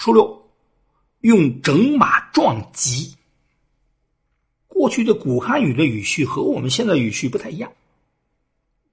[0.00, 0.50] 初六，
[1.20, 3.14] 用整马撞吉。
[4.66, 7.70] 过去的古汉语的语序和我们现在语序不太一样。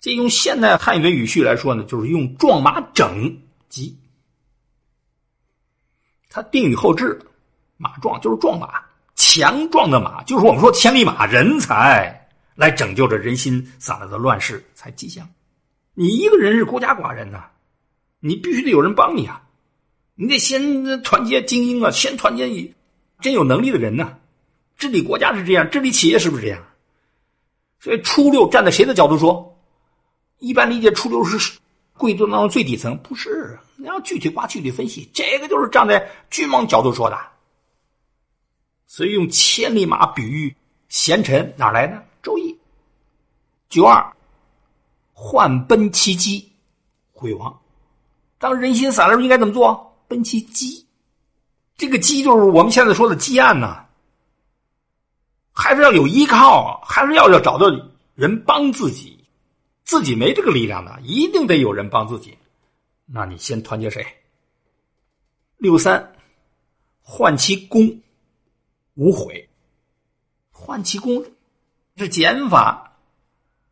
[0.01, 3.33] 这用现代汉语的语序来说呢，就是用撞马整
[3.69, 3.97] 吉。
[6.27, 7.17] 它定语后置，
[7.77, 8.83] 马壮就是壮马，
[9.15, 15.25] 强壮的马，就是我们说千里马，人才来拯救着人心散了的乱世才吉祥。
[15.93, 17.45] 你一个人是孤家寡人呐，
[18.19, 19.41] 你必须得有人帮你啊！
[20.19, 22.73] 你得先团结精英啊，先团结
[23.21, 24.17] 真有能力的人呢。
[24.75, 26.63] 治理国家是这样，治理企业是不是这样？
[27.79, 29.55] 所以初六站在谁的角度说？
[30.39, 31.59] 一般理解初六是
[31.93, 33.59] 贵族当中最底层，不是？
[33.75, 37.17] 你要具体挖具体分析，这个就是站在君王角度说的。
[38.87, 40.55] 所以用千里马比喻
[40.89, 42.03] 贤臣，哪来的？
[42.23, 42.57] 周易
[43.69, 44.11] 九二，
[45.13, 46.51] 换奔其机，
[47.11, 47.55] 毁亡。
[48.39, 49.86] 当人心散了时候，应该怎么做？
[50.07, 50.85] 奔其机。
[51.75, 53.85] 这个机就是我们现在说的积案呐。
[55.51, 57.65] 还是要有依靠，还是要要找到
[58.13, 59.25] 人帮自己，
[59.83, 62.37] 自己没这个力量的，一定得有人帮自己。
[63.07, 64.05] 那你先团结谁？
[65.57, 66.13] 六三，
[67.01, 67.99] 换其功，
[68.93, 69.49] 无悔。
[70.51, 71.25] 换其功
[71.95, 72.95] 是减法，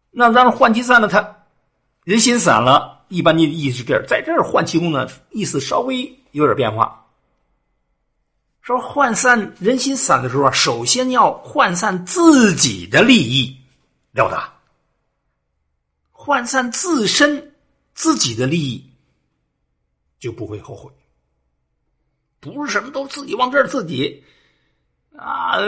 [0.10, 1.08] 那咱换其散了？
[1.08, 1.46] 他
[2.04, 7.02] 人心散了，一般的意思是这样，在这儿换气功呢，意思稍微有点变化。
[8.62, 13.56] 说涣散人心散的时候啊，首先要涣散自己的利益，
[14.12, 14.54] 了得。
[16.14, 17.54] 涣散自身
[17.94, 18.84] 自己的利益，
[20.20, 20.92] 就不会后悔。
[22.40, 24.24] 不是什么都自己往这儿自己
[25.16, 25.60] 啊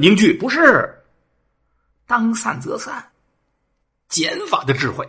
[0.00, 0.94] 凝聚，不是。
[2.06, 3.04] 当散则散，
[4.08, 5.04] 减法的智慧。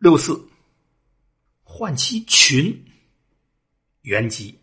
[0.00, 0.42] 六四，
[1.62, 2.74] 换其群，
[4.00, 4.58] 原籍。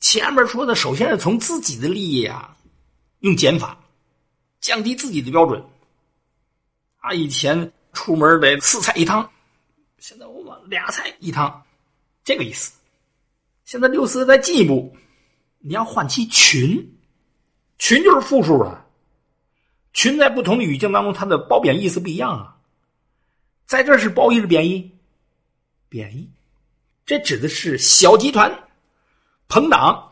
[0.00, 2.56] 前面说的，首先是从自己的利益啊，
[3.20, 3.78] 用减法，
[4.60, 5.64] 降低自己的标准。
[6.96, 9.30] 啊，以前出门得四菜一汤，
[9.98, 11.62] 现在我们俩菜一汤，
[12.24, 12.72] 这个意思。
[13.64, 14.92] 现在六四再进一步，
[15.60, 16.84] 你要换其群，
[17.78, 18.84] 群就是复数了。
[19.92, 22.56] 群在不同的语境当中，它的褒贬意思不一样啊。
[23.70, 24.90] 在这是褒义是贬义？
[25.88, 26.28] 贬义。
[27.06, 28.52] 这指的是小集团。
[29.46, 30.10] 朋党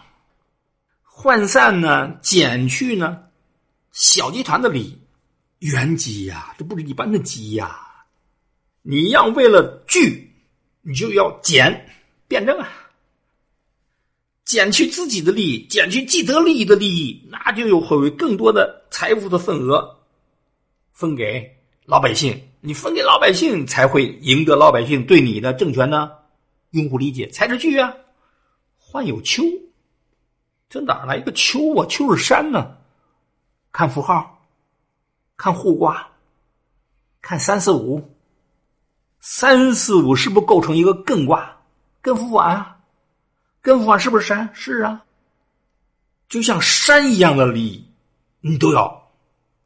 [1.04, 3.20] 涣散呢，减去呢，
[3.90, 4.98] 小集团的利益，
[5.58, 7.84] 原机呀，这不是一般的机呀。
[8.82, 10.32] 你要为了聚，
[10.82, 11.84] 你就要减，
[12.28, 12.68] 辩证啊，
[14.44, 19.98] 减去自己的利益，减去既得利益的利益，那就有会有更多的财富的份额
[20.92, 22.40] 分给老百姓。
[22.60, 26.10] 你分给老百姓，才会赢得老百姓对你的政权呢
[26.70, 27.94] 拥护理解，才是聚啊。
[28.76, 29.44] 患有秋，
[30.68, 31.86] 这哪来一个秋啊？
[31.88, 32.76] 秋是山呢。
[33.70, 34.44] 看符号，
[35.36, 36.08] 看互卦，
[37.20, 38.14] 看三四五。
[39.20, 41.56] 三四五是不是构成一个艮卦？
[42.02, 42.76] 艮符碗啊，
[43.62, 44.48] 艮符碗是不是山？
[44.52, 45.04] 是啊。
[46.28, 47.84] 就像山一样的利益，
[48.40, 48.97] 你都要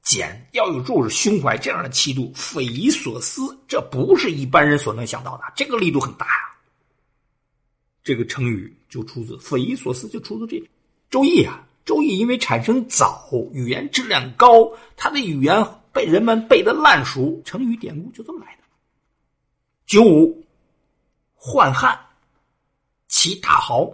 [0.03, 3.57] 减，要有注胸怀这样的气度，匪夷所思。
[3.69, 6.33] 这不是一般人所能想到的，这个力度很大呀。
[8.03, 10.57] 这个成语就出自匪夷所思，就出自这
[11.09, 11.65] 《周易》啊。
[11.89, 18.63] 《周易》因为产生早，语言质量高，它的语言被人们背得烂熟，成语典故就这么来的。
[19.87, 20.45] 九五，
[21.39, 21.99] 宦汉，
[23.07, 23.89] 其大豪，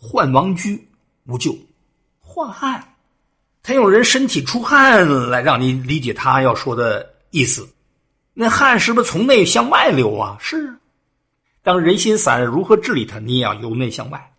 [0.00, 0.88] 宦王居，
[1.26, 1.56] 无咎。
[2.24, 2.91] 宦汉，
[3.62, 7.68] 他用人身体出汗来让你理解他要说的意思。
[8.34, 10.36] 那汗是不是从内向外流啊？
[10.40, 10.74] 是。
[11.62, 13.20] 当人心散，如何治理它？
[13.20, 14.32] 你也要由内向外，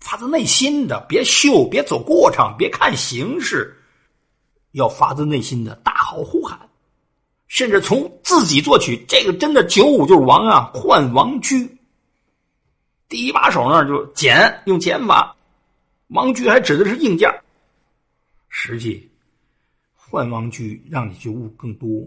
[0.00, 3.76] 发自内心的，别秀，别走过场，别看形式，
[4.72, 6.58] 要发自内心的大好呼喊，
[7.46, 9.04] 甚至从自己做起。
[9.06, 11.78] 这个真的九五就是王啊，换王居。
[13.08, 15.36] 第一把手呢，就减，用减法，
[16.08, 17.32] 王居还指的是硬件，
[18.50, 19.10] 实际
[19.94, 22.06] 换王居让你觉悟更多。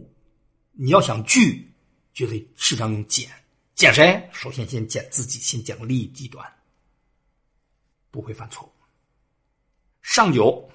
[0.73, 1.67] 你要想聚，
[2.13, 3.29] 就得适当用减。
[3.73, 4.29] 减谁？
[4.31, 6.45] 首先先减自己，先减利益极端，
[8.11, 8.71] 不会犯错误。
[10.01, 10.69] 上九，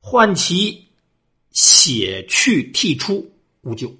[0.00, 0.86] 换其
[1.52, 3.32] 血去剔出
[3.62, 3.90] 无咎。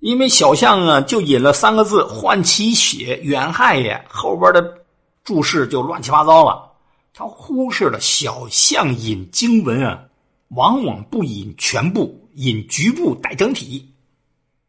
[0.00, 4.04] 因为小象啊，就引了三个字“换其血”，远害也。
[4.08, 4.84] 后边的
[5.24, 6.75] 注释就乱七八糟了。
[7.18, 10.06] 他忽视了小象引经文啊，
[10.48, 13.90] 往往不引全部，引局部带整体。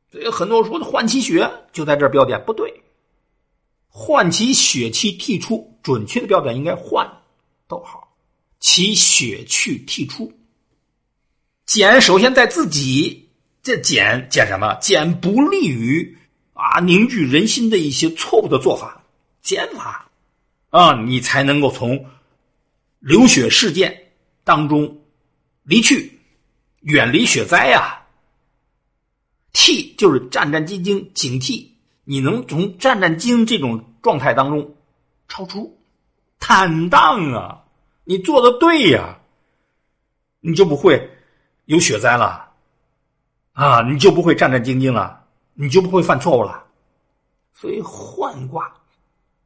[0.10, 2.74] 所以很多人说的换其血就在这标点不对，
[3.90, 7.06] 换其血气剔出，准确的标点应该换，
[7.68, 8.16] 逗号，
[8.62, 10.32] 其血去剔出。
[11.66, 13.28] 减首先在自己，
[13.62, 14.74] 这减减什么？
[14.76, 16.18] 减不利于
[16.54, 19.04] 啊凝聚人心的一些错误的做法，
[19.42, 20.10] 减法
[20.70, 22.06] 啊，你才能够从
[23.00, 24.12] 流血事件
[24.44, 25.02] 当中
[25.64, 26.20] 离去，
[26.82, 28.02] 远离血灾呀。
[29.54, 31.68] 惕就是战战兢兢、警惕，
[32.04, 34.76] 你能从战战兢兢这种状态当中
[35.28, 35.80] 超出，
[36.40, 37.64] 坦荡啊！
[38.04, 39.20] 你做的对呀，
[40.40, 41.10] 你就不会
[41.66, 42.52] 有血灾了
[43.54, 43.82] 啊！
[43.82, 46.66] 你就不会战战兢兢了，你就不会犯错误了。
[47.54, 48.72] 所以换卦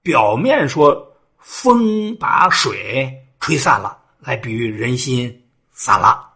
[0.01, 6.31] 表面说风把水吹散了，来比喻人心散了。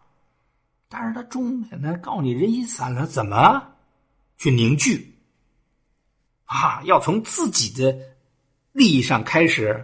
[0.90, 3.62] 但是他重点呢，告诉你人心散了怎么
[4.38, 5.16] 去凝聚
[6.46, 6.81] 啊？
[6.84, 7.96] 要从自己的
[8.72, 9.84] 利益上开始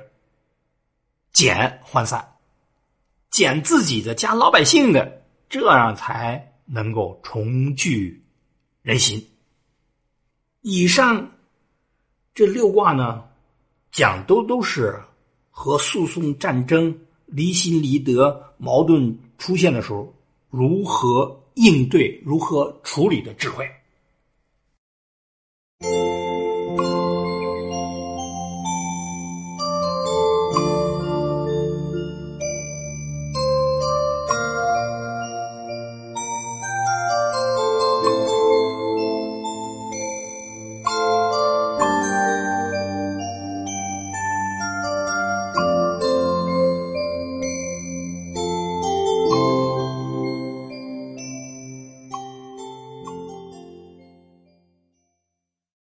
[1.32, 2.28] 减涣散，
[3.30, 8.26] 减自己的加老百姓的，这样才能够重聚
[8.82, 9.24] 人心。
[10.62, 11.32] 以上
[12.34, 13.24] 这六卦呢，
[13.92, 15.00] 讲都都是
[15.50, 16.98] 和诉讼、战争、
[17.32, 20.14] 离心离德矛盾出现的时候。
[20.52, 23.66] 如何应对、如何处理的智慧。